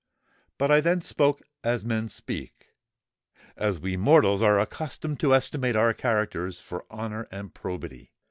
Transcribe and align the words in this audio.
But 0.57 0.71
I 0.71 0.81
then 0.81 1.01
spoke 1.01 1.43
as 1.63 1.85
men 1.85 2.09
speak—as 2.09 3.79
we 3.79 3.97
mortals 3.97 4.41
are 4.41 4.59
accustomed 4.59 5.19
to 5.19 5.35
estimate 5.35 5.75
our 5.75 5.93
characters 5.93 6.59
for 6.59 6.85
honour 6.89 7.27
and 7.31 7.53
probity. 7.53 8.11